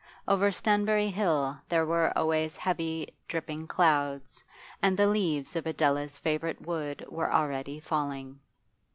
Over 0.27 0.51
Stanbury 0.51 1.09
Hill 1.09 1.59
there 1.69 1.85
were 1.85 2.11
always 2.17 2.57
heavy, 2.57 3.13
dripping 3.27 3.67
clouds, 3.67 4.43
and 4.81 4.97
the 4.97 5.05
leaves 5.05 5.55
of 5.55 5.67
Adela's 5.67 6.17
favourite 6.17 6.59
wood 6.59 7.05
were 7.07 7.31
already 7.31 7.79
falling. 7.79 8.39